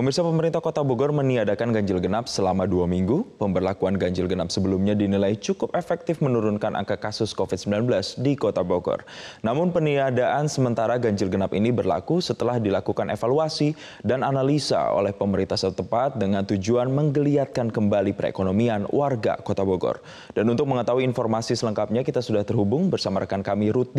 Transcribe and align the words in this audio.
Pemirsa 0.00 0.24
pemerintah 0.24 0.64
Kota 0.64 0.80
Bogor 0.80 1.12
meniadakan 1.12 1.76
ganjil 1.76 2.00
genap 2.00 2.24
selama 2.24 2.64
dua 2.64 2.88
minggu. 2.88 3.36
Pemberlakuan 3.36 4.00
ganjil 4.00 4.32
genap 4.32 4.48
sebelumnya 4.48 4.96
dinilai 4.96 5.36
cukup 5.36 5.76
efektif 5.76 6.24
menurunkan 6.24 6.72
angka 6.72 6.96
kasus 6.96 7.36
COVID-19 7.36 7.84
di 8.24 8.32
Kota 8.32 8.64
Bogor. 8.64 9.04
Namun 9.44 9.76
peniadaan 9.76 10.48
sementara 10.48 10.96
ganjil 10.96 11.28
genap 11.28 11.52
ini 11.52 11.68
berlaku 11.68 12.24
setelah 12.24 12.56
dilakukan 12.56 13.12
evaluasi 13.12 13.76
dan 14.00 14.24
analisa 14.24 14.88
oleh 14.88 15.12
pemerintah 15.12 15.60
setempat 15.60 16.16
dengan 16.16 16.48
tujuan 16.48 16.88
menggeliatkan 16.88 17.68
kembali 17.68 18.16
perekonomian 18.16 18.88
warga 18.96 19.36
Kota 19.44 19.68
Bogor. 19.68 20.00
Dan 20.32 20.48
untuk 20.48 20.64
mengetahui 20.64 21.04
informasi 21.04 21.52
selengkapnya 21.60 22.08
kita 22.08 22.24
sudah 22.24 22.40
terhubung 22.40 22.88
bersama 22.88 23.20
rekan 23.20 23.44
kami 23.44 23.68
Ruth 23.68 23.92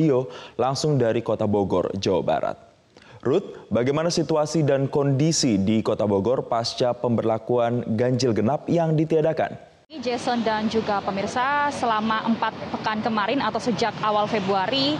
langsung 0.57 0.97
dari 0.97 1.21
Kota 1.21 1.45
Bogor, 1.45 1.93
Jawa 1.93 2.25
Barat. 2.25 2.70
Ruth, 3.21 3.69
bagaimana 3.69 4.09
situasi 4.09 4.65
dan 4.65 4.89
kondisi 4.89 5.61
di 5.61 5.85
Kota 5.85 6.09
Bogor 6.09 6.49
pasca 6.49 6.89
pemberlakuan 6.97 7.93
ganjil 7.93 8.33
genap 8.33 8.65
yang 8.65 8.97
ditiadakan? 8.97 9.53
Jason 10.01 10.41
dan 10.41 10.65
juga 10.65 10.97
pemirsa, 11.05 11.69
selama 11.69 12.25
empat 12.25 12.49
pekan 12.73 13.05
kemarin 13.05 13.37
atau 13.37 13.61
sejak 13.61 13.93
awal 14.01 14.25
Februari, 14.25 14.97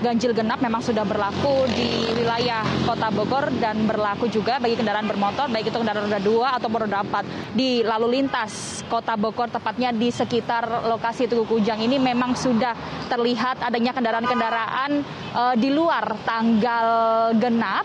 ganjil 0.00 0.32
genap 0.32 0.64
memang 0.64 0.80
sudah 0.80 1.04
berlaku 1.04 1.68
di 1.76 2.08
wilayah 2.16 2.64
Kota 2.88 3.12
Bogor 3.12 3.52
dan 3.60 3.84
berlaku 3.84 4.32
juga 4.32 4.56
bagi 4.56 4.80
kendaraan 4.80 5.04
bermotor, 5.04 5.52
baik 5.52 5.68
itu 5.68 5.76
kendaraan 5.76 6.08
roda 6.08 6.20
dua 6.24 6.48
atau 6.56 6.72
roda 6.72 7.04
empat 7.04 7.24
di 7.52 7.84
lalu 7.84 8.20
lintas 8.20 8.80
Kota 8.88 9.20
Bogor, 9.20 9.52
tepatnya 9.52 9.92
di 9.92 10.08
sekitar 10.08 10.88
lokasi 10.88 11.28
Tugu 11.28 11.44
Kujang 11.44 11.84
ini 11.84 12.00
memang 12.00 12.32
sudah 12.32 12.72
terlihat 13.12 13.60
adanya 13.60 13.92
kendaraan-kendaraan 13.92 14.90
eh, 15.36 15.54
di 15.60 15.68
luar 15.68 16.16
tanggal 16.24 16.88
genap 17.36 17.84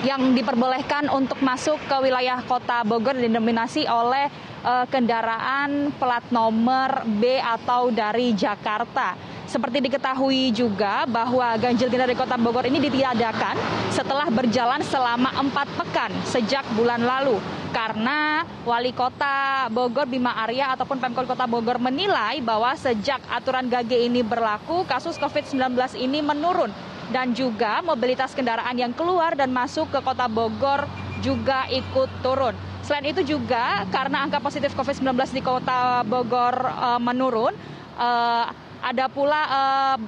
yang 0.00 0.32
diperbolehkan 0.32 1.12
untuk 1.12 1.36
masuk 1.44 1.76
ke 1.84 1.96
wilayah 2.00 2.40
Kota 2.48 2.80
Bogor 2.88 3.20
didominasi 3.20 3.84
oleh 3.84 4.32
uh, 4.64 4.88
kendaraan 4.88 5.92
plat 6.00 6.24
nomor 6.32 7.04
B 7.04 7.36
atau 7.36 7.92
dari 7.92 8.32
Jakarta. 8.32 9.30
Seperti 9.50 9.82
diketahui 9.82 10.54
juga 10.54 11.02
bahwa 11.10 11.58
ganjil 11.58 11.90
genap 11.90 12.06
di 12.06 12.14
Kota 12.14 12.38
Bogor 12.38 12.70
ini 12.70 12.78
ditiadakan 12.86 13.58
setelah 13.90 14.30
berjalan 14.30 14.78
selama 14.86 15.26
empat 15.34 15.66
pekan 15.74 16.14
sejak 16.22 16.62
bulan 16.78 17.02
lalu. 17.02 17.34
Karena 17.74 18.46
Wali 18.62 18.94
Kota 18.94 19.66
Bogor 19.74 20.06
Bima 20.06 20.38
Arya 20.38 20.78
ataupun 20.78 21.02
Pemkot 21.02 21.26
Kota 21.26 21.50
Bogor 21.50 21.82
menilai 21.82 22.38
bahwa 22.38 22.78
sejak 22.78 23.18
aturan 23.26 23.66
GG 23.66 24.06
ini 24.06 24.22
berlaku, 24.22 24.86
kasus 24.86 25.18
COVID-19 25.18 25.74
ini 25.98 26.22
menurun. 26.22 26.70
Dan 27.10 27.34
juga 27.34 27.82
mobilitas 27.82 28.30
kendaraan 28.38 28.78
yang 28.78 28.94
keluar 28.94 29.34
dan 29.34 29.50
masuk 29.50 29.90
ke 29.90 29.98
Kota 29.98 30.30
Bogor 30.30 30.86
juga 31.26 31.66
ikut 31.74 32.06
turun. 32.22 32.54
Selain 32.86 33.02
itu 33.02 33.26
juga 33.26 33.82
karena 33.90 34.22
angka 34.22 34.38
positif 34.38 34.70
COVID-19 34.78 35.10
di 35.34 35.42
Kota 35.42 36.06
Bogor 36.06 36.54
uh, 36.54 37.02
menurun, 37.02 37.50
uh, 37.98 38.69
ada 38.80 39.06
pula 39.12 39.42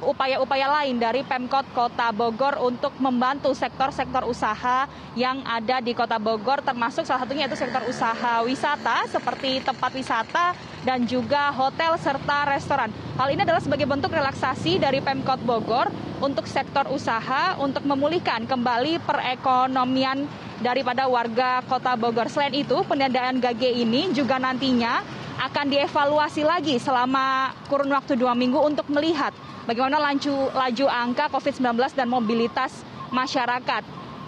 upaya-upaya 0.00 0.66
uh, 0.68 0.72
lain 0.80 0.96
dari 0.96 1.20
Pemkot 1.22 1.68
Kota 1.76 2.08
Bogor 2.10 2.56
untuk 2.64 2.96
membantu 2.96 3.52
sektor-sektor 3.52 4.24
usaha 4.24 4.88
yang 5.12 5.44
ada 5.44 5.84
di 5.84 5.92
Kota 5.92 6.16
Bogor 6.16 6.64
termasuk 6.64 7.04
salah 7.04 7.24
satunya 7.24 7.44
yaitu 7.44 7.60
sektor 7.60 7.84
usaha 7.84 8.40
wisata 8.42 9.04
seperti 9.12 9.60
tempat 9.60 9.92
wisata 9.92 10.56
dan 10.82 11.04
juga 11.04 11.52
hotel 11.52 12.00
serta 12.00 12.48
restoran. 12.48 12.88
Hal 13.20 13.28
ini 13.28 13.44
adalah 13.44 13.60
sebagai 13.60 13.84
bentuk 13.84 14.10
relaksasi 14.10 14.80
dari 14.80 15.04
Pemkot 15.04 15.44
Bogor 15.44 15.92
untuk 16.24 16.48
sektor 16.48 16.88
usaha 16.88 17.60
untuk 17.60 17.84
memulihkan 17.84 18.48
kembali 18.48 19.04
perekonomian 19.04 20.24
daripada 20.62 21.10
warga 21.10 21.60
Kota 21.66 21.98
Bogor. 21.98 22.30
Selain 22.30 22.54
itu, 22.54 22.80
peniadaan 22.86 23.42
GG 23.42 23.82
ini 23.82 24.14
juga 24.14 24.38
nantinya 24.38 25.02
akan 25.42 25.74
dievaluasi 25.74 26.46
lagi 26.46 26.78
selama 26.78 27.50
kurun 27.66 27.90
waktu 27.90 28.14
dua 28.14 28.30
minggu 28.30 28.62
untuk 28.62 28.86
melihat 28.86 29.34
bagaimana 29.66 29.98
laju, 29.98 30.54
laju 30.54 30.86
angka 30.86 31.26
COVID-19 31.34 31.98
dan 31.98 32.06
mobilitas 32.06 32.70
masyarakat. 33.10 33.82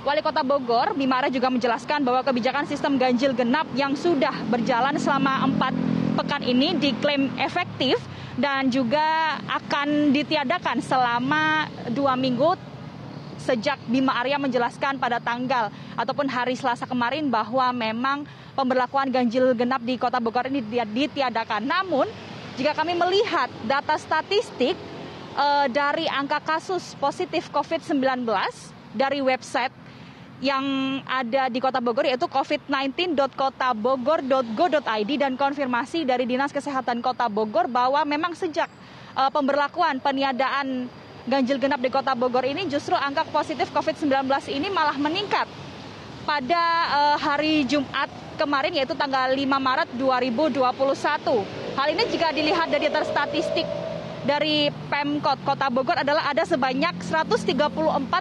Wali 0.04 0.20
Kota 0.20 0.44
Bogor, 0.44 0.92
Bimara 0.92 1.32
juga 1.32 1.48
menjelaskan 1.48 2.04
bahwa 2.04 2.20
kebijakan 2.26 2.68
sistem 2.68 3.00
ganjil 3.00 3.32
genap 3.32 3.64
yang 3.72 3.94
sudah 3.96 4.34
berjalan 4.50 4.98
selama 5.00 5.46
empat 5.48 5.72
pekan 6.18 6.42
ini 6.44 6.76
diklaim 6.76 7.30
efektif 7.40 7.96
dan 8.34 8.68
juga 8.68 9.38
akan 9.46 10.10
ditiadakan 10.10 10.82
selama 10.82 11.70
dua 11.94 12.18
minggu 12.18 12.58
sejak 13.38 13.78
Bima 13.86 14.18
Arya 14.18 14.36
menjelaskan 14.36 14.98
pada 14.98 15.22
tanggal 15.22 15.70
ataupun 15.94 16.26
hari 16.26 16.58
Selasa 16.58 16.84
kemarin 16.84 17.30
bahwa 17.30 17.70
memang 17.70 18.26
pemberlakuan 18.54 19.10
ganjil 19.10 19.52
genap 19.52 19.82
di 19.82 19.98
Kota 19.98 20.22
Bogor 20.22 20.48
ini 20.48 20.62
ditiadakan. 20.64 21.66
Namun 21.66 22.06
jika 22.54 22.72
kami 22.72 22.94
melihat 22.94 23.50
data 23.66 23.98
statistik 23.98 24.78
uh, 25.34 25.66
dari 25.68 26.06
angka 26.06 26.40
kasus 26.40 26.94
positif 26.96 27.50
COVID-19 27.50 28.24
dari 28.94 29.18
website 29.20 29.74
yang 30.42 30.98
ada 31.06 31.46
di 31.50 31.60
Kota 31.62 31.78
Bogor 31.78 32.02
yaitu 32.06 32.26
covid19.kotabogor.go.id 32.26 35.10
dan 35.18 35.36
konfirmasi 35.38 36.04
dari 36.06 36.26
Dinas 36.26 36.50
Kesehatan 36.50 37.02
Kota 37.02 37.28
Bogor 37.30 37.68
bahwa 37.70 38.04
memang 38.06 38.34
sejak 38.34 38.68
uh, 39.14 39.30
pemberlakuan 39.30 40.00
peniadaan 40.02 40.88
ganjil 41.24 41.56
genap 41.56 41.80
di 41.80 41.88
Kota 41.88 42.12
Bogor 42.12 42.44
ini 42.44 42.68
justru 42.68 42.92
angka 42.98 43.24
positif 43.30 43.72
COVID-19 43.72 44.28
ini 44.52 44.68
malah 44.68 44.98
meningkat 44.98 45.48
pada 46.28 46.60
uh, 46.92 47.16
hari 47.20 47.64
Jumat 47.64 48.10
kemarin 48.36 48.74
yaitu 48.74 48.94
tanggal 48.98 49.30
5 49.30 49.38
Maret 49.40 49.88
2021. 49.96 50.60
Hal 51.74 51.88
ini 51.90 52.02
jika 52.10 52.30
dilihat 52.30 52.70
dari 52.70 52.86
statistik 52.86 53.66
dari 54.24 54.72
Pemkot 54.88 55.36
Kota 55.44 55.68
Bogor 55.68 56.00
adalah 56.00 56.32
ada 56.32 56.48
sebanyak 56.48 56.96
134 57.04 57.52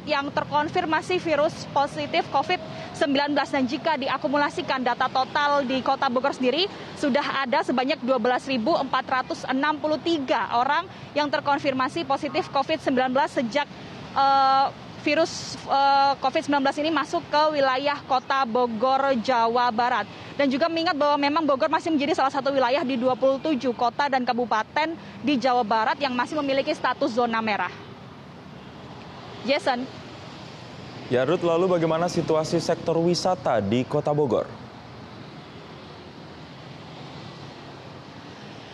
yang 0.04 0.28
terkonfirmasi 0.36 1.16
virus 1.24 1.64
positif 1.72 2.28
COVID-19 2.28 3.40
dan 3.40 3.64
jika 3.64 3.96
diakumulasikan 3.96 4.84
data 4.84 5.08
total 5.08 5.64
di 5.64 5.80
Kota 5.80 6.12
Bogor 6.12 6.36
sendiri 6.36 6.68
sudah 7.00 7.48
ada 7.48 7.64
sebanyak 7.64 8.04
12.463 8.04 9.48
orang 10.52 10.84
yang 11.16 11.32
terkonfirmasi 11.32 12.04
positif 12.04 12.52
COVID-19 12.52 13.16
sejak 13.32 13.66
uh, 14.20 14.76
virus 15.04 15.60
eh, 15.68 16.14
COVID-19 16.24 16.64
ini 16.80 16.90
masuk 16.90 17.22
ke 17.28 17.42
wilayah 17.52 18.00
kota 18.08 18.48
Bogor, 18.48 19.14
Jawa 19.20 19.70
Barat. 19.70 20.08
Dan 20.34 20.50
juga 20.50 20.66
mengingat 20.72 20.98
bahwa 20.98 21.20
memang 21.20 21.44
Bogor 21.46 21.70
masih 21.70 21.94
menjadi 21.94 22.18
salah 22.18 22.34
satu 22.34 22.50
wilayah 22.50 22.82
di 22.82 22.98
27 22.98 23.60
kota 23.76 24.10
dan 24.10 24.24
kabupaten 24.26 24.98
di 25.22 25.38
Jawa 25.38 25.62
Barat 25.62 26.00
yang 26.02 26.16
masih 26.16 26.40
memiliki 26.40 26.74
status 26.74 27.14
zona 27.14 27.44
merah. 27.44 27.70
Jason. 29.44 29.84
Ya 31.12 31.28
Ruth, 31.28 31.44
lalu 31.44 31.68
bagaimana 31.68 32.08
situasi 32.08 32.64
sektor 32.64 32.96
wisata 32.98 33.60
di 33.60 33.84
kota 33.84 34.16
Bogor? 34.16 34.63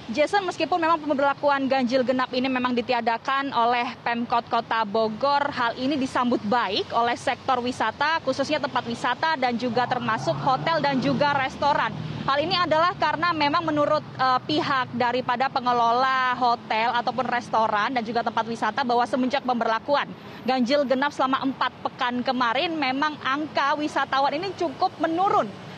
Jason, 0.09 0.41
meskipun 0.41 0.81
memang 0.81 0.97
pemberlakuan 0.97 1.69
ganjil 1.69 2.01
genap 2.01 2.33
ini 2.33 2.49
memang 2.49 2.73
ditiadakan 2.73 3.53
oleh 3.53 3.93
Pemkot 4.01 4.41
Kota 4.49 4.81
Bogor, 4.81 5.53
hal 5.53 5.77
ini 5.77 6.01
disambut 6.01 6.41
baik 6.49 6.89
oleh 6.97 7.13
sektor 7.13 7.61
wisata, 7.61 8.17
khususnya 8.25 8.57
tempat 8.57 8.89
wisata 8.89 9.37
dan 9.37 9.53
juga 9.53 9.85
termasuk 9.85 10.33
hotel 10.41 10.81
dan 10.81 10.97
juga 10.97 11.37
restoran. 11.37 11.93
Hal 12.25 12.41
ini 12.41 12.57
adalah 12.57 12.97
karena 12.97 13.29
memang 13.37 13.61
menurut 13.61 14.01
uh, 14.17 14.41
pihak 14.49 14.97
daripada 14.97 15.45
pengelola 15.45 16.33
hotel 16.41 16.89
ataupun 16.89 17.29
restoran 17.29 17.93
dan 17.93 18.01
juga 18.01 18.25
tempat 18.25 18.49
wisata 18.49 18.81
bahwa 18.81 19.05
semenjak 19.05 19.45
pemberlakuan 19.45 20.09
ganjil 20.41 20.89
genap 20.89 21.13
selama 21.13 21.45
empat 21.45 21.69
pekan 21.85 22.25
kemarin 22.25 22.73
memang 22.73 23.13
angka 23.21 23.77
wisatawan 23.77 24.33
ini 24.33 24.49
cukup 24.57 24.89
menurun 24.97 25.68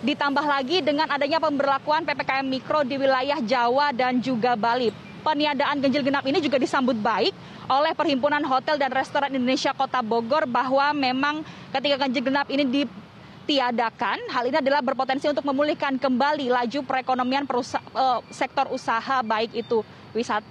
ditambah 0.00 0.44
lagi 0.44 0.80
dengan 0.80 1.04
adanya 1.12 1.36
pemberlakuan 1.36 2.08
PPKM 2.08 2.46
Mikro 2.48 2.80
di 2.88 2.96
wilayah 2.96 3.36
Jawa 3.44 3.92
dan 3.92 4.16
juga 4.20 4.56
Bali. 4.56 4.88
Peniadaan 5.20 5.84
ganjil 5.84 6.00
genap 6.00 6.24
ini 6.24 6.40
juga 6.40 6.56
disambut 6.56 6.96
baik 6.96 7.36
oleh 7.68 7.92
Perhimpunan 7.92 8.40
Hotel 8.48 8.80
dan 8.80 8.88
Restoran 8.88 9.28
Indonesia 9.28 9.76
Kota 9.76 10.00
Bogor 10.00 10.48
bahwa 10.48 10.96
memang 10.96 11.44
ketika 11.76 12.08
ganjil 12.08 12.24
genap 12.24 12.48
ini 12.48 12.64
ditiadakan, 12.64 14.24
hal 14.32 14.44
ini 14.48 14.56
adalah 14.64 14.80
berpotensi 14.80 15.28
untuk 15.28 15.44
memulihkan 15.44 16.00
kembali 16.00 16.48
laju 16.48 16.80
perekonomian 16.80 17.44
uh, 17.44 18.24
sektor 18.32 18.72
usaha 18.72 19.20
baik 19.20 19.52
itu 19.52 19.84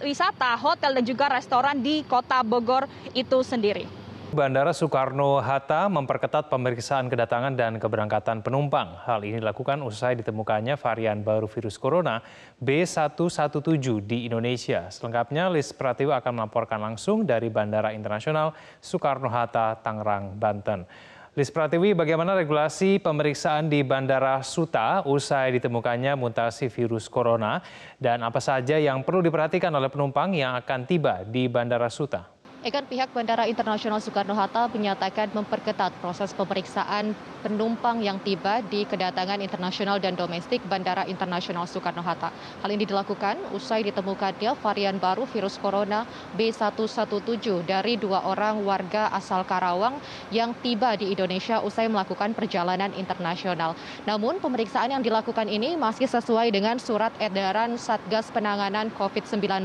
wisata, 0.05 0.53
hotel 0.61 1.01
dan 1.01 1.03
juga 1.03 1.25
restoran 1.33 1.81
di 1.81 2.05
Kota 2.05 2.45
Bogor 2.45 2.85
itu 3.17 3.41
sendiri. 3.41 3.98
Bandara 4.29 4.77
Soekarno-Hatta 4.77 5.89
memperketat 5.89 6.53
pemeriksaan 6.53 7.09
kedatangan 7.09 7.57
dan 7.57 7.81
keberangkatan 7.81 8.45
penumpang. 8.45 8.93
Hal 9.01 9.25
ini 9.25 9.41
dilakukan 9.41 9.81
usai 9.81 10.21
ditemukannya 10.21 10.77
varian 10.77 11.25
baru 11.25 11.49
virus 11.49 11.81
corona 11.81 12.21
B117 12.61 14.05
di 14.05 14.29
Indonesia. 14.29 14.85
Selengkapnya, 14.93 15.49
Lis 15.49 15.73
Pratiwa 15.73 16.21
akan 16.21 16.45
melaporkan 16.45 16.77
langsung 16.77 17.25
dari 17.25 17.49
Bandara 17.49 17.89
Internasional 17.89 18.53
Soekarno-Hatta, 18.77 19.81
Tangerang, 19.81 20.37
Banten. 20.37 20.85
Lis 21.33 21.49
Pratiwi, 21.49 21.97
bagaimana 21.97 22.37
regulasi 22.37 23.01
pemeriksaan 23.01 23.65
di 23.65 23.81
Bandara 23.81 24.45
Suta 24.45 25.01
usai 25.09 25.57
ditemukannya 25.57 26.13
mutasi 26.13 26.69
virus 26.69 27.09
corona 27.09 27.65
dan 27.97 28.21
apa 28.21 28.37
saja 28.37 28.77
yang 28.77 29.01
perlu 29.01 29.25
diperhatikan 29.25 29.73
oleh 29.73 29.89
penumpang 29.89 30.37
yang 30.37 30.53
akan 30.53 30.85
tiba 30.85 31.25
di 31.25 31.49
Bandara 31.49 31.89
Suta? 31.89 32.38
Ekan 32.59 32.83
pihak 32.91 33.15
Bandara 33.15 33.47
Internasional 33.47 34.03
Soekarno-Hatta 34.03 34.67
menyatakan 34.75 35.31
memperketat 35.31 35.95
proses 36.03 36.35
pemeriksaan 36.35 37.15
penumpang 37.39 38.03
yang 38.03 38.19
tiba 38.19 38.59
di 38.67 38.83
kedatangan 38.83 39.39
internasional 39.39 39.95
dan 39.95 40.19
domestik 40.19 40.59
Bandara 40.67 41.07
Internasional 41.07 41.63
Soekarno-Hatta. 41.63 42.27
Hal 42.59 42.69
ini 42.75 42.83
dilakukan 42.83 43.55
usai 43.55 43.87
ditemukannya 43.87 44.59
varian 44.59 44.99
baru 44.99 45.23
virus 45.31 45.55
corona 45.55 46.03
B117 46.35 47.63
dari 47.63 47.95
dua 47.95 48.27
orang 48.27 48.59
warga 48.67 49.07
asal 49.15 49.47
Karawang 49.47 49.95
yang 50.27 50.51
tiba 50.59 50.99
di 50.99 51.15
Indonesia 51.15 51.63
usai 51.63 51.87
melakukan 51.87 52.35
perjalanan 52.35 52.91
internasional. 52.99 53.71
Namun 54.03 54.43
pemeriksaan 54.43 54.91
yang 54.91 54.99
dilakukan 54.99 55.47
ini 55.47 55.79
masih 55.79 56.11
sesuai 56.11 56.51
dengan 56.51 56.75
surat 56.75 57.15
edaran 57.23 57.79
Satgas 57.79 58.27
Penanganan 58.35 58.91
COVID-19 58.99 59.63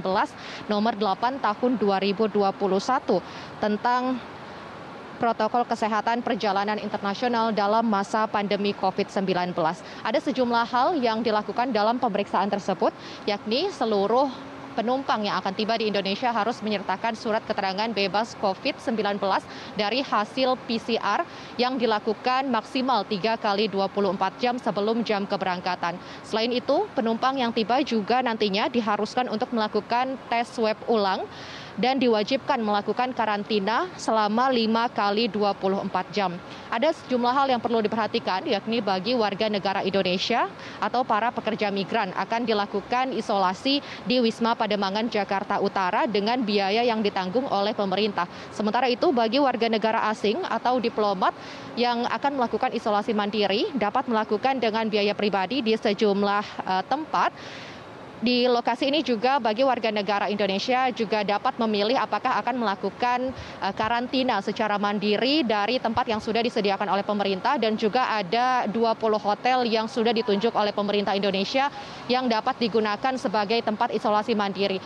nomor 0.70 0.94
8 0.94 1.42
tahun 1.42 1.72
2020 1.82 2.38
tentang 3.62 4.20
protokol 5.16 5.64
kesehatan 5.64 6.20
perjalanan 6.20 6.76
internasional 6.76 7.54
dalam 7.54 7.86
masa 7.86 8.26
pandemi 8.28 8.74
COVID-19. 8.76 9.56
Ada 10.04 10.18
sejumlah 10.20 10.66
hal 10.68 10.88
yang 11.00 11.24
dilakukan 11.24 11.72
dalam 11.72 11.96
pemeriksaan 11.96 12.50
tersebut, 12.50 12.92
yakni 13.24 13.70
seluruh 13.72 14.28
penumpang 14.74 15.22
yang 15.22 15.38
akan 15.38 15.54
tiba 15.54 15.78
di 15.78 15.86
Indonesia 15.86 16.34
harus 16.34 16.58
menyertakan 16.58 17.14
surat 17.14 17.40
keterangan 17.46 17.86
bebas 17.94 18.34
COVID-19 18.42 19.22
dari 19.78 20.02
hasil 20.02 20.58
PCR 20.66 21.22
yang 21.54 21.78
dilakukan 21.78 22.50
maksimal 22.50 23.06
3 23.06 23.38
kali 23.38 23.70
24 23.70 24.42
jam 24.42 24.58
sebelum 24.58 25.06
jam 25.06 25.24
keberangkatan. 25.30 25.94
Selain 26.26 26.50
itu, 26.50 26.90
penumpang 26.98 27.38
yang 27.38 27.54
tiba 27.54 27.78
juga 27.86 28.18
nantinya 28.20 28.66
diharuskan 28.66 29.30
untuk 29.30 29.54
melakukan 29.54 30.18
tes 30.26 30.50
swab 30.50 30.76
ulang 30.90 31.22
dan 31.74 31.98
diwajibkan 31.98 32.62
melakukan 32.62 33.10
karantina 33.10 33.90
selama 33.98 34.50
5 34.50 34.94
kali 34.94 35.24
24 35.30 35.90
jam. 36.14 36.38
Ada 36.70 36.90
sejumlah 36.90 37.34
hal 37.34 37.46
yang 37.54 37.62
perlu 37.62 37.78
diperhatikan 37.82 38.46
yakni 38.46 38.82
bagi 38.82 39.14
warga 39.14 39.46
negara 39.46 39.82
Indonesia 39.86 40.50
atau 40.82 41.06
para 41.06 41.30
pekerja 41.30 41.70
migran 41.70 42.10
akan 42.14 42.42
dilakukan 42.46 43.14
isolasi 43.14 43.78
di 44.06 44.18
Wisma 44.18 44.58
Pademangan 44.58 45.06
Jakarta 45.06 45.62
Utara 45.62 46.06
dengan 46.10 46.42
biaya 46.42 46.82
yang 46.82 46.98
ditanggung 47.02 47.46
oleh 47.46 47.74
pemerintah. 47.74 48.26
Sementara 48.50 48.90
itu 48.90 49.14
bagi 49.14 49.38
warga 49.38 49.70
negara 49.70 50.10
asing 50.10 50.42
atau 50.46 50.82
diplomat 50.82 51.34
yang 51.78 52.06
akan 52.10 52.38
melakukan 52.38 52.70
isolasi 52.74 53.14
mandiri 53.14 53.70
dapat 53.74 54.06
melakukan 54.10 54.58
dengan 54.58 54.86
biaya 54.90 55.14
pribadi 55.14 55.62
di 55.62 55.74
sejumlah 55.74 56.44
uh, 56.66 56.82
tempat 56.86 57.30
di 58.22 58.46
lokasi 58.46 58.92
ini 58.92 59.02
juga 59.02 59.42
bagi 59.42 59.66
warga 59.66 59.90
negara 59.90 60.30
Indonesia 60.30 60.86
juga 60.94 61.26
dapat 61.26 61.58
memilih 61.58 61.98
apakah 61.98 62.38
akan 62.38 62.54
melakukan 62.62 63.34
eh, 63.34 63.74
karantina 63.74 64.38
secara 64.38 64.78
mandiri 64.78 65.42
dari 65.42 65.82
tempat 65.82 66.06
yang 66.06 66.22
sudah 66.22 66.44
disediakan 66.44 66.86
oleh 66.86 67.02
pemerintah 67.02 67.58
dan 67.58 67.74
juga 67.74 68.06
ada 68.14 68.70
20 68.70 69.18
hotel 69.18 69.66
yang 69.66 69.90
sudah 69.90 70.14
ditunjuk 70.14 70.54
oleh 70.54 70.70
pemerintah 70.70 71.16
Indonesia 71.16 71.72
yang 72.06 72.30
dapat 72.30 72.60
digunakan 72.62 73.14
sebagai 73.18 73.58
tempat 73.64 73.90
isolasi 73.90 74.36
mandiri. 74.38 74.78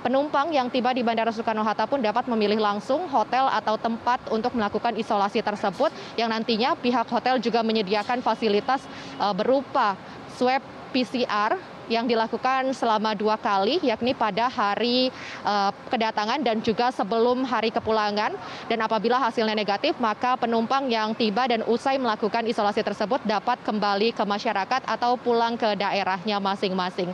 Penumpang 0.00 0.48
yang 0.48 0.72
tiba 0.72 0.96
di 0.96 1.04
Bandara 1.04 1.28
Soekarno-Hatta 1.28 1.84
pun 1.84 2.00
dapat 2.00 2.24
memilih 2.24 2.56
langsung 2.56 3.04
hotel 3.12 3.44
atau 3.52 3.76
tempat 3.76 4.32
untuk 4.32 4.56
melakukan 4.56 4.96
isolasi 4.96 5.44
tersebut 5.44 5.92
yang 6.16 6.32
nantinya 6.32 6.72
pihak 6.72 7.04
hotel 7.12 7.36
juga 7.36 7.60
menyediakan 7.60 8.24
fasilitas 8.24 8.80
eh, 9.20 9.34
berupa 9.36 10.00
swab 10.40 10.64
PCR 10.96 11.60
yang 11.90 12.06
dilakukan 12.06 12.70
selama 12.70 13.18
dua 13.18 13.34
kali, 13.34 13.82
yakni 13.82 14.14
pada 14.14 14.46
hari 14.46 15.10
uh, 15.42 15.74
kedatangan 15.90 16.40
dan 16.40 16.62
juga 16.62 16.94
sebelum 16.94 17.42
hari 17.42 17.74
kepulangan. 17.74 18.38
Dan 18.70 18.78
apabila 18.80 19.18
hasilnya 19.18 19.58
negatif, 19.58 19.98
maka 19.98 20.38
penumpang 20.38 20.86
yang 20.86 21.12
tiba 21.18 21.50
dan 21.50 21.66
usai 21.66 21.98
melakukan 21.98 22.46
isolasi 22.46 22.86
tersebut 22.86 23.18
dapat 23.26 23.58
kembali 23.66 24.14
ke 24.14 24.22
masyarakat 24.22 24.86
atau 24.86 25.18
pulang 25.18 25.58
ke 25.58 25.74
daerahnya 25.74 26.38
masing-masing. 26.38 27.10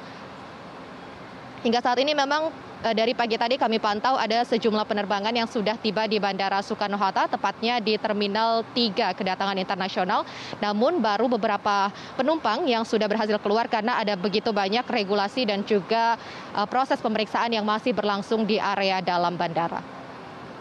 Hingga 1.66 1.82
saat 1.82 1.98
ini 1.98 2.14
memang 2.14 2.54
Eh, 2.86 2.94
dari 2.94 3.18
pagi 3.18 3.34
tadi 3.34 3.58
kami 3.58 3.82
pantau 3.82 4.14
ada 4.14 4.46
sejumlah 4.46 4.86
penerbangan 4.86 5.34
yang 5.34 5.50
sudah 5.50 5.74
tiba 5.74 6.06
di 6.06 6.22
Bandara 6.22 6.62
Soekarno-Hatta, 6.62 7.26
tepatnya 7.32 7.82
di 7.82 7.98
Terminal 7.98 8.62
3 8.76 9.10
kedatangan 9.10 9.58
internasional. 9.58 10.22
Namun 10.62 11.02
baru 11.02 11.26
beberapa 11.26 11.90
penumpang 12.14 12.62
yang 12.68 12.86
sudah 12.86 13.10
berhasil 13.10 13.42
keluar 13.42 13.66
karena 13.66 13.98
ada 13.98 14.14
begitu 14.14 14.54
banyak 14.54 14.86
regulasi 14.86 15.48
dan 15.48 15.66
juga 15.66 16.14
eh, 16.54 16.68
proses 16.70 17.02
pemeriksaan 17.02 17.50
yang 17.50 17.66
masih 17.66 17.90
berlangsung 17.90 18.46
di 18.46 18.60
area 18.62 19.02
dalam 19.02 19.34
bandara. 19.34 19.95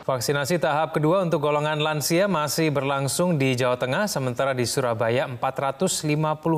Vaksinasi 0.06 0.62
tahap 0.62 0.94
kedua 0.94 1.26
untuk 1.26 1.42
golongan 1.42 1.82
lansia 1.82 2.30
masih 2.30 2.70
berlangsung 2.70 3.42
di 3.42 3.58
Jawa 3.58 3.74
Tengah, 3.74 4.06
sementara 4.06 4.54
di 4.54 4.62
Surabaya 4.62 5.26
450 5.26 6.06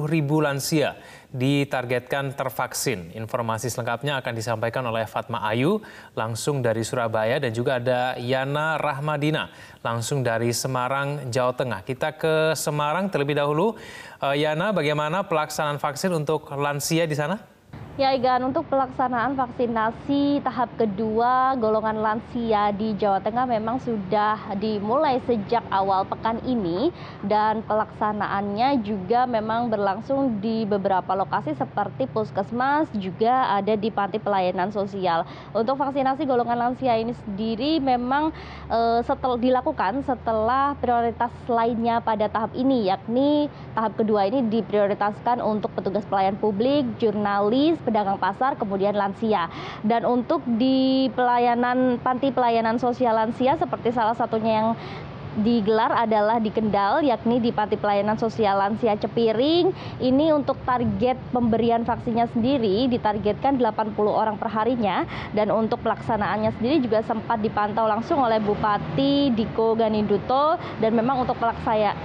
ribu 0.03 0.43
lansia 0.43 0.99
ditargetkan 1.31 2.35
tervaksin. 2.35 3.15
Informasi 3.15 3.71
selengkapnya 3.71 4.19
akan 4.19 4.33
disampaikan 4.35 4.83
oleh 4.91 5.07
Fatma 5.07 5.47
Ayu 5.47 5.79
langsung 6.11 6.59
dari 6.59 6.83
Surabaya 6.83 7.39
dan 7.39 7.55
juga 7.55 7.79
ada 7.79 8.19
Yana 8.19 8.75
Rahmadina 8.75 9.47
langsung 9.79 10.27
dari 10.27 10.51
Semarang, 10.51 11.31
Jawa 11.31 11.55
Tengah. 11.55 11.87
Kita 11.87 12.19
ke 12.19 12.51
Semarang 12.51 13.07
terlebih 13.07 13.39
dahulu. 13.39 13.79
Eh, 14.27 14.43
Yana, 14.43 14.75
bagaimana 14.75 15.23
pelaksanaan 15.23 15.79
vaksin 15.79 16.11
untuk 16.11 16.51
lansia 16.51 17.07
di 17.07 17.15
sana? 17.15 17.39
Ya, 17.97 18.13
Igan, 18.13 18.45
untuk 18.53 18.69
pelaksanaan 18.69 19.33
vaksinasi 19.33 20.45
tahap 20.45 20.69
kedua 20.77 21.57
golongan 21.57 21.97
lansia 21.97 22.69
di 22.69 22.93
Jawa 22.93 23.17
Tengah 23.25 23.49
memang 23.49 23.81
sudah 23.81 24.37
dimulai 24.61 25.17
sejak 25.25 25.65
awal 25.73 26.05
pekan 26.05 26.37
ini 26.45 26.93
dan 27.25 27.65
pelaksanaannya 27.65 28.85
juga 28.85 29.25
memang 29.25 29.73
berlangsung 29.73 30.37
di 30.37 30.69
beberapa 30.69 31.17
lokasi 31.17 31.57
seperti 31.57 32.05
puskesmas 32.13 32.85
juga 33.01 33.57
ada 33.57 33.73
di 33.73 33.89
panti 33.89 34.21
pelayanan 34.21 34.69
sosial. 34.69 35.25
Untuk 35.57 35.81
vaksinasi 35.81 36.29
golongan 36.29 36.69
lansia 36.69 37.01
ini 37.01 37.17
sendiri 37.25 37.81
memang 37.81 38.29
e, 38.69 39.01
setel, 39.09 39.41
dilakukan 39.41 40.05
setelah 40.05 40.77
prioritas 40.77 41.33
lainnya 41.49 41.97
pada 42.05 42.29
tahap 42.29 42.53
ini 42.53 42.93
yakni 42.93 43.49
tahap 43.73 43.97
kedua 43.97 44.29
ini 44.29 44.45
diprioritaskan 44.53 45.41
untuk 45.41 45.73
petugas 45.73 46.05
pelayan 46.05 46.37
publik, 46.37 46.85
jurnalis, 47.01 47.86
pedagang 47.87 48.19
pasar, 48.19 48.59
kemudian 48.59 48.91
lansia. 48.91 49.47
Dan 49.87 50.03
untuk 50.03 50.43
di 50.43 51.07
pelayanan 51.15 51.95
panti 52.03 52.35
pelayanan 52.35 52.75
sosial 52.75 53.15
lansia 53.15 53.55
seperti 53.55 53.95
salah 53.95 54.13
satunya 54.13 54.53
yang 54.59 54.69
digelar 55.37 55.93
adalah 55.93 56.41
di 56.41 56.49
Kendal 56.49 57.05
yakni 57.05 57.37
di 57.37 57.53
Panti 57.53 57.77
Pelayanan 57.77 58.17
Sosial 58.17 58.57
Lansia 58.57 58.97
Cepiring. 58.97 59.69
Ini 60.01 60.33
untuk 60.33 60.57
target 60.65 61.17
pemberian 61.29 61.85
vaksinnya 61.85 62.25
sendiri 62.33 62.89
ditargetkan 62.89 63.61
80 63.61 63.93
orang 64.09 64.35
per 64.41 64.49
harinya 64.49 65.05
dan 65.37 65.53
untuk 65.53 65.81
pelaksanaannya 65.85 66.57
sendiri 66.57 66.81
juga 66.81 67.05
sempat 67.05 67.37
dipantau 67.45 67.85
langsung 67.85 68.17
oleh 68.17 68.41
Bupati 68.41 69.29
Diko 69.37 69.77
Ganinduto 69.77 70.57
dan 70.81 70.97
memang 70.97 71.21
untuk 71.21 71.37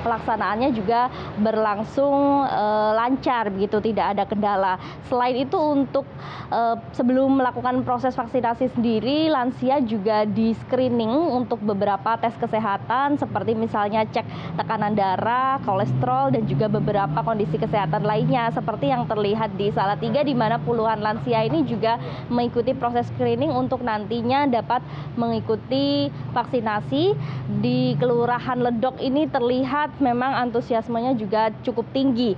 pelaksanaannya 0.04 0.76
juga 0.76 1.08
berlangsung 1.40 2.44
e, 2.44 2.64
lancar 2.92 3.48
begitu 3.48 3.80
tidak 3.80 4.12
ada 4.16 4.24
kendala. 4.28 4.74
Selain 5.08 5.40
itu 5.40 5.56
untuk 5.56 6.04
e, 6.52 6.60
sebelum 6.92 7.40
melakukan 7.40 7.80
proses 7.86 8.12
vaksinasi 8.12 8.76
sendiri 8.76 9.32
lansia 9.32 9.80
juga 9.80 10.28
di 10.28 10.52
screening 10.66 11.32
untuk 11.32 11.64
beberapa 11.64 12.20
tes 12.20 12.36
kesehatan 12.36 13.21
seperti 13.22 13.54
misalnya 13.54 14.02
cek 14.10 14.26
tekanan 14.58 14.98
darah, 14.98 15.62
kolesterol, 15.62 16.34
dan 16.34 16.42
juga 16.50 16.66
beberapa 16.66 17.22
kondisi 17.22 17.54
kesehatan 17.54 18.02
lainnya 18.02 18.50
seperti 18.50 18.90
yang 18.90 19.06
terlihat 19.06 19.54
di 19.54 19.70
Salatiga 19.70 20.26
di 20.26 20.34
mana 20.34 20.58
puluhan 20.58 20.98
lansia 20.98 21.46
ini 21.46 21.62
juga 21.62 22.02
mengikuti 22.26 22.74
proses 22.74 23.06
screening 23.14 23.54
untuk 23.54 23.86
nantinya 23.86 24.50
dapat 24.50 24.82
mengikuti 25.14 26.10
vaksinasi 26.34 27.14
di 27.62 27.94
Kelurahan 28.02 28.58
Ledok 28.58 28.98
ini 28.98 29.30
terlihat 29.30 30.02
memang 30.02 30.34
antusiasmenya 30.50 31.14
juga 31.14 31.54
cukup 31.62 31.86
tinggi. 31.94 32.34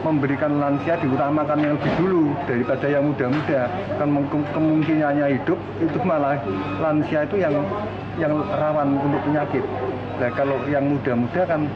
memberikan 0.00 0.56
lansia 0.56 0.96
diutamakan 1.02 1.58
yang 1.60 1.74
lebih 1.76 1.92
dulu 2.00 2.24
daripada 2.48 2.86
yang 2.88 3.04
muda-muda. 3.10 3.68
Kan 4.00 4.08
kemungkinannya 4.56 5.26
hidup 5.40 5.58
itu 5.84 5.98
malah 6.06 6.40
lansia 6.80 7.28
itu 7.28 7.36
yang 7.42 7.54
yang 8.16 8.32
rawan 8.56 8.96
untuk 9.00 9.20
penyakit. 9.28 9.64
Nah 10.22 10.30
kalau 10.38 10.54
yang 10.70 10.86
muda-muda 10.86 11.42
kan 11.42 11.66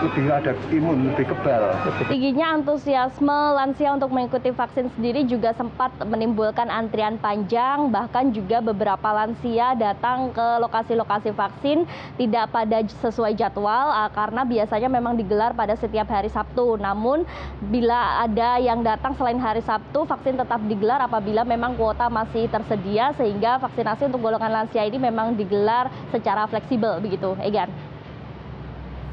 lebih 0.00 0.24
ada 0.32 0.56
imun, 0.72 1.12
lebih 1.12 1.28
kebal. 1.28 1.76
Tingginya 2.08 2.56
antusiasme 2.56 3.38
lansia 3.52 3.92
untuk 3.92 4.08
mengikuti 4.08 4.48
vaksin 4.48 4.88
sendiri 4.96 5.28
juga 5.28 5.52
sempat 5.52 5.92
menimbulkan 6.00 6.72
antrian 6.72 7.20
panjang, 7.20 7.92
bahkan 7.92 8.32
juga 8.32 8.64
beberapa 8.64 9.12
lansia 9.12 9.76
datang 9.76 10.32
ke 10.32 10.46
lokasi-lokasi 10.64 11.36
vaksin 11.36 11.84
tidak 12.16 12.48
pada 12.48 12.80
sesuai 13.04 13.36
jadwal 13.36 13.92
ah, 13.92 14.08
karena 14.08 14.48
biasanya 14.48 14.88
memang 14.88 15.12
digelar 15.12 15.52
pada 15.52 15.76
setiap 15.76 16.08
hari 16.08 16.32
Sabtu. 16.32 16.80
Namun 16.80 17.28
bila 17.68 18.24
ada 18.24 18.56
yang 18.56 18.80
datang 18.80 19.12
selain 19.20 19.36
hari 19.36 19.60
Sabtu, 19.60 20.08
vaksin 20.08 20.40
tetap 20.40 20.64
digelar 20.64 21.04
apabila 21.04 21.44
memang 21.44 21.76
kuota 21.76 22.08
masih 22.08 22.48
tersedia 22.48 23.12
sehingga 23.20 23.60
vaksinasi 23.60 24.08
untuk 24.08 24.24
golongan 24.24 24.64
lansia 24.64 24.80
ini 24.80 24.96
memang 24.96 25.36
digelar 25.36 25.92
secara 26.08 26.48
fleksibel 26.48 26.96
begitu, 27.04 27.36
Egan. 27.44 27.81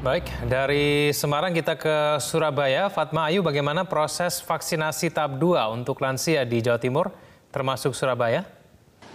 Baik, 0.00 0.32
dari 0.48 1.12
Semarang 1.12 1.52
kita 1.52 1.76
ke 1.76 2.16
Surabaya. 2.24 2.88
Fatma 2.88 3.28
Ayu, 3.28 3.44
bagaimana 3.44 3.84
proses 3.84 4.40
vaksinasi 4.40 5.12
tahap 5.12 5.36
2 5.36 5.76
untuk 5.76 6.00
lansia 6.00 6.40
di 6.48 6.64
Jawa 6.64 6.80
Timur, 6.80 7.12
termasuk 7.52 7.92
Surabaya? 7.92 8.48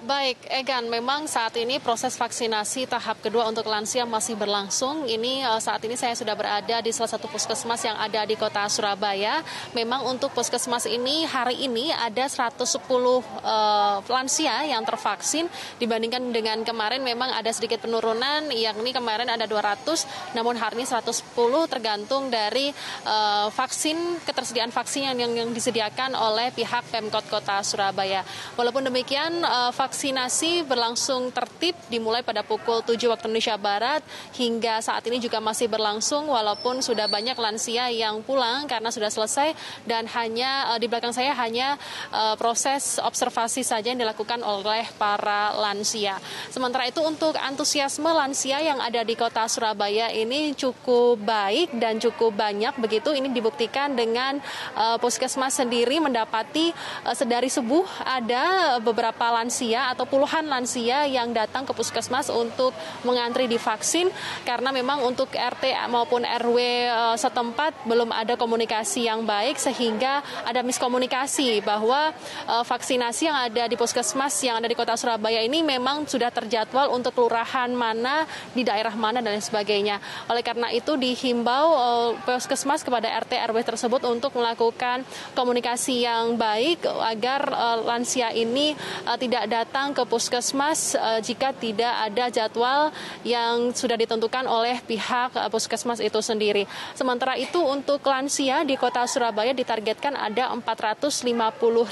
Baik, 0.06 0.38
Egan, 0.54 0.86
memang 0.86 1.26
saat 1.26 1.58
ini 1.58 1.82
proses 1.82 2.14
vaksinasi 2.14 2.86
tahap 2.86 3.26
kedua 3.26 3.50
untuk 3.50 3.66
lansia 3.66 4.06
masih 4.06 4.38
berlangsung. 4.38 5.10
Ini 5.10 5.50
uh, 5.50 5.58
saat 5.58 5.82
ini 5.82 5.98
saya 5.98 6.14
sudah 6.14 6.38
berada 6.38 6.78
di 6.78 6.94
salah 6.94 7.10
satu 7.10 7.26
puskesmas 7.26 7.82
yang 7.82 7.98
ada 7.98 8.22
di 8.22 8.38
kota 8.38 8.70
Surabaya. 8.70 9.42
Memang 9.74 10.06
untuk 10.06 10.30
puskesmas 10.30 10.86
ini 10.86 11.26
hari 11.26 11.66
ini 11.66 11.90
ada 11.90 12.22
110 12.22 12.70
uh, 12.70 14.06
lansia 14.06 14.70
yang 14.70 14.86
tervaksin 14.86 15.50
dibandingkan 15.82 16.22
dengan 16.30 16.62
kemarin 16.62 17.02
memang 17.02 17.34
ada 17.34 17.50
sedikit 17.50 17.82
penurunan 17.82 18.46
yakni 18.54 18.94
kemarin 18.94 19.26
ada 19.26 19.50
200 19.50 20.38
namun 20.38 20.54
hari 20.54 20.86
ini 20.86 20.86
110 20.86 21.18
tergantung 21.66 22.30
dari 22.30 22.70
uh, 23.10 23.50
vaksin 23.50 24.22
ketersediaan 24.22 24.70
vaksin 24.70 25.10
yang, 25.10 25.18
yang, 25.18 25.34
yang 25.34 25.50
disediakan 25.50 26.14
oleh 26.14 26.54
pihak 26.54 26.94
Pemkot 26.94 27.26
Kota 27.26 27.58
Surabaya. 27.66 28.22
Walaupun 28.54 28.86
demikian 28.86 29.42
uh, 29.42 29.74
vaksin 29.74 29.95
vaksinasi 29.96 30.68
berlangsung 30.68 31.32
tertib 31.32 31.72
dimulai 31.88 32.20
pada 32.20 32.44
pukul 32.44 32.84
7 32.84 33.00
waktu 33.08 33.32
Indonesia 33.32 33.56
Barat 33.56 34.04
hingga 34.36 34.84
saat 34.84 35.08
ini 35.08 35.24
juga 35.24 35.40
masih 35.40 35.72
berlangsung 35.72 36.28
walaupun 36.28 36.84
sudah 36.84 37.08
banyak 37.08 37.40
lansia 37.40 37.88
yang 37.88 38.20
pulang 38.20 38.68
karena 38.68 38.92
sudah 38.92 39.08
selesai 39.08 39.56
dan 39.88 40.04
hanya 40.12 40.76
uh, 40.76 40.80
di 40.84 40.92
belakang 40.92 41.16
saya 41.16 41.32
hanya 41.40 41.80
uh, 42.12 42.36
proses 42.36 43.00
observasi 43.00 43.64
saja 43.64 43.96
yang 43.96 44.04
dilakukan 44.04 44.44
oleh 44.44 44.84
para 45.00 45.56
lansia. 45.56 46.20
Sementara 46.52 46.92
itu 46.92 47.00
untuk 47.00 47.40
antusiasme 47.40 48.12
lansia 48.12 48.60
yang 48.60 48.84
ada 48.84 49.00
di 49.00 49.16
kota 49.16 49.48
Surabaya 49.48 50.12
ini 50.12 50.52
cukup 50.60 51.24
baik 51.24 51.72
dan 51.80 52.04
cukup 52.04 52.36
banyak 52.36 52.76
begitu 52.84 53.16
ini 53.16 53.32
dibuktikan 53.32 53.96
dengan 53.96 54.44
uh, 54.76 55.00
puskesmas 55.00 55.56
sendiri 55.56 56.04
mendapati 56.04 56.76
sedari 57.16 57.48
subuh 57.48 57.88
ada 58.04 58.76
beberapa 58.84 59.32
lansia 59.32 59.85
atau 59.94 60.10
puluhan 60.10 60.48
lansia 60.50 61.06
yang 61.06 61.30
datang 61.36 61.68
ke 61.68 61.74
puskesmas 61.76 62.34
untuk 62.34 62.74
mengantri 63.06 63.46
divaksin 63.46 64.10
karena 64.48 64.74
memang 64.74 65.06
untuk 65.06 65.30
RT 65.30 65.76
maupun 65.92 66.26
RW 66.26 66.58
eh, 66.90 67.16
setempat 67.20 67.86
belum 67.86 68.10
ada 68.10 68.34
komunikasi 68.40 69.06
yang 69.06 69.28
baik 69.28 69.62
sehingga 69.62 70.26
ada 70.48 70.66
miskomunikasi 70.66 71.62
bahwa 71.62 72.16
eh, 72.50 72.64
vaksinasi 72.66 73.30
yang 73.30 73.38
ada 73.38 73.64
di 73.70 73.76
puskesmas 73.78 74.34
yang 74.42 74.58
ada 74.58 74.68
di 74.72 74.78
kota 74.78 74.98
Surabaya 74.98 75.44
ini 75.44 75.62
memang 75.62 76.08
sudah 76.10 76.34
terjadwal 76.34 76.90
untuk 76.96 77.14
kelurahan 77.14 77.70
mana 77.76 78.26
di 78.56 78.66
daerah 78.66 78.94
mana 78.96 79.20
dan 79.22 79.38
lain 79.38 79.44
sebagainya. 79.44 80.00
Oleh 80.32 80.42
karena 80.42 80.72
itu 80.72 80.98
dihimbau 80.98 81.68
eh, 81.76 82.10
puskesmas 82.26 82.82
kepada 82.82 83.12
RT 83.22 83.38
RW 83.52 83.58
tersebut 83.76 84.02
untuk 84.08 84.34
melakukan 84.38 85.04
komunikasi 85.36 86.08
yang 86.08 86.38
baik 86.40 86.86
agar 86.86 87.48
lansia 87.84 88.32
ini 88.32 88.78
tidak 89.18 89.48
datang 89.50 89.65
datang 89.66 89.98
ke 89.98 90.06
puskesmas 90.06 90.94
uh, 90.94 91.18
jika 91.26 91.50
tidak 91.50 91.90
ada 91.90 92.30
jadwal 92.30 92.94
yang 93.26 93.74
sudah 93.74 93.98
ditentukan 93.98 94.46
oleh 94.46 94.78
pihak 94.86 95.34
uh, 95.34 95.50
puskesmas 95.50 95.98
itu 95.98 96.22
sendiri. 96.22 96.70
Sementara 96.94 97.34
itu 97.34 97.58
untuk 97.58 98.06
lansia 98.06 98.62
di 98.62 98.78
kota 98.78 99.10
Surabaya 99.10 99.58
ditargetkan 99.58 100.14
ada 100.14 100.54
450 100.54 101.26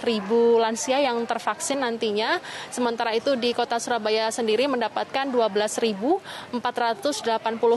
ribu 0.06 0.62
lansia 0.62 1.01
yang 1.01 1.18
tervaksin 1.25 1.82
nantinya. 1.82 2.38
Sementara 2.70 3.18
itu 3.18 3.34
di 3.34 3.58
kota 3.58 3.82
Surabaya 3.82 4.30
sendiri 4.30 4.70
mendapatkan 4.70 5.34
12.480 5.34 6.53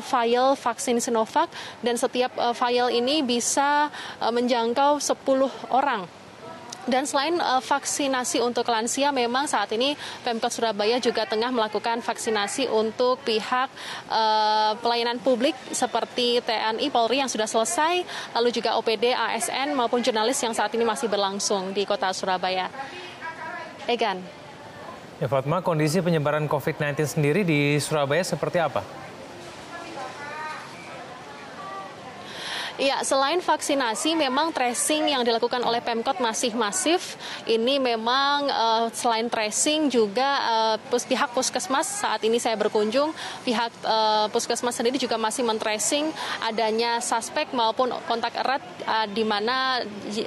file 0.05 0.49
vaksin 0.61 1.01
Sinovac 1.01 1.49
dan 1.81 1.97
setiap 1.97 2.37
uh, 2.37 2.53
file 2.53 2.93
ini 2.93 3.25
bisa 3.25 3.89
uh, 4.21 4.29
menjangkau 4.29 5.01
10 5.01 5.73
orang 5.73 6.26
dan 6.87 7.03
selain 7.05 7.35
uh, 7.43 7.59
vaksinasi 7.63 8.39
untuk 8.43 8.67
lansia, 8.71 9.11
memang 9.11 9.51
saat 9.51 9.71
ini 9.75 9.99
Pemkot 10.23 10.55
Surabaya 10.55 11.03
juga 11.03 11.27
tengah 11.27 11.51
melakukan 11.51 12.03
vaksinasi 12.03 12.71
untuk 12.71 13.19
pihak 13.27 13.69
uh, 14.11 14.73
pelayanan 14.79 15.19
publik 15.19 15.55
seperti 15.75 16.39
TNI, 16.43 16.87
Polri 16.95 17.19
yang 17.19 17.31
sudah 17.31 17.51
selesai, 17.51 18.07
lalu 18.35 18.49
juga 18.55 18.79
OPD, 18.79 19.13
ASN 19.15 19.75
maupun 19.75 20.03
jurnalis 20.03 20.39
yang 20.43 20.55
saat 20.55 20.71
ini 20.75 20.87
masih 20.87 21.11
berlangsung 21.11 21.75
di 21.75 21.83
kota 21.83 22.11
Surabaya. 22.15 22.71
Egan. 23.87 24.19
Ya 25.17 25.33
Fatma, 25.33 25.65
kondisi 25.65 26.05
penyebaran 26.05 26.45
COVID-19 26.45 26.93
sendiri 27.09 27.41
di 27.41 27.81
Surabaya 27.81 28.21
seperti 28.21 28.61
apa? 28.61 29.06
Ya, 32.77 33.01
selain 33.01 33.41
vaksinasi, 33.41 34.13
memang 34.21 34.53
tracing 34.53 35.09
yang 35.09 35.25
dilakukan 35.25 35.65
oleh 35.65 35.81
Pemkot 35.81 36.21
masih 36.21 36.53
masif. 36.53 37.17
Ini 37.49 37.81
memang 37.81 38.53
uh, 38.53 38.93
selain 38.93 39.33
tracing 39.33 39.89
juga 39.89 40.77
uh, 40.77 41.01
pihak 41.09 41.33
puskesmas 41.33 42.05
saat 42.05 42.21
ini 42.29 42.37
saya 42.37 42.53
berkunjung, 42.61 43.17
pihak 43.49 43.73
uh, 43.81 44.29
puskesmas 44.29 44.77
sendiri 44.77 45.01
juga 45.01 45.17
masih 45.17 45.41
men-tracing 45.49 46.13
adanya 46.45 47.01
suspek 47.01 47.49
maupun 47.57 47.97
kontak 48.05 48.37
erat 48.37 48.61
uh, 48.85 49.09
di 49.09 49.25
mana 49.25 49.81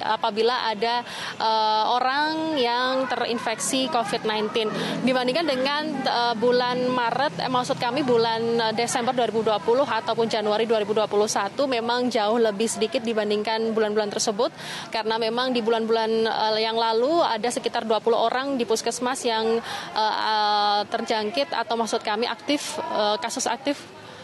apabila 0.10 0.74
ada 0.74 1.06
uh, 1.38 1.94
orang 2.02 2.58
yang 2.58 3.06
terinfeksi 3.06 3.94
COVID-19. 3.94 4.74
Dibandingkan 5.06 5.46
dengan 5.46 5.84
uh, 6.02 6.34
bulan 6.34 6.82
Maret, 6.90 7.46
eh, 7.46 7.52
maksud 7.52 7.78
kami 7.78 8.02
bulan 8.02 8.74
Desember 8.74 9.14
2020 9.14 9.54
ataupun 9.86 10.26
Januari 10.26 10.66
2021 10.66 11.06
memang 11.70 12.10
jauh 12.10 12.39
lebih 12.40 12.72
sedikit 12.72 13.04
dibandingkan 13.04 13.76
bulan-bulan 13.76 14.10
tersebut 14.10 14.50
karena 14.90 15.20
memang 15.20 15.52
di 15.52 15.60
bulan-bulan 15.60 16.26
yang 16.58 16.80
lalu 16.80 17.22
ada 17.22 17.52
sekitar 17.52 17.84
20 17.84 18.16
orang 18.16 18.48
di 18.56 18.64
puskesmas 18.64 19.22
yang 19.28 19.60
terjangkit 20.90 21.52
atau 21.52 21.76
maksud 21.76 22.02
kami 22.02 22.26
aktif 22.26 22.80
kasus 23.20 23.46
aktif 23.46 23.80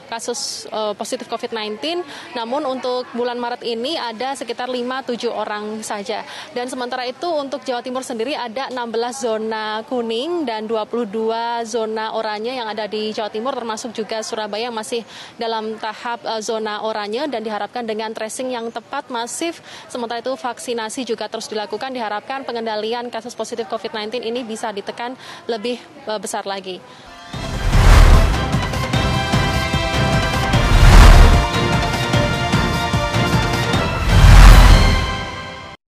kasus 0.07 0.69
uh, 0.71 0.93
positif 0.93 1.27
COVID-19. 1.27 2.01
Namun 2.37 2.65
untuk 2.65 3.09
bulan 3.13 3.37
Maret 3.37 3.65
ini 3.65 3.97
ada 3.97 4.37
sekitar 4.37 4.69
5-7 4.69 5.29
orang 5.29 5.81
saja. 5.81 6.23
Dan 6.53 6.69
sementara 6.69 7.05
itu 7.09 7.27
untuk 7.27 7.61
Jawa 7.65 7.81
Timur 7.81 8.05
sendiri 8.05 8.37
ada 8.37 8.69
16 8.69 9.25
zona 9.25 9.81
kuning 9.89 10.45
dan 10.45 10.69
22 10.69 11.65
zona 11.65 12.13
oranye 12.13 12.57
yang 12.57 12.69
ada 12.69 12.85
di 12.85 13.11
Jawa 13.11 13.29
Timur 13.29 13.51
termasuk 13.51 13.91
juga 13.91 14.21
Surabaya 14.21 14.69
yang 14.69 14.77
masih 14.77 15.01
dalam 15.35 15.77
tahap 15.81 16.21
uh, 16.23 16.41
zona 16.41 16.85
oranye 16.85 17.27
dan 17.27 17.41
diharapkan 17.41 17.83
dengan 17.83 18.13
tracing 18.13 18.53
yang 18.53 18.69
tepat 18.69 19.09
masif. 19.09 19.61
Sementara 19.89 20.21
itu 20.21 20.33
vaksinasi 20.33 21.05
juga 21.05 21.27
terus 21.27 21.49
dilakukan 21.49 21.91
diharapkan 21.91 22.45
pengendalian 22.45 23.09
kasus 23.09 23.33
positif 23.33 23.65
COVID-19 23.69 24.21
ini 24.23 24.41
bisa 24.45 24.69
ditekan 24.69 25.17
lebih 25.49 25.81
uh, 26.05 26.17
besar 26.21 26.43
lagi. 26.45 26.79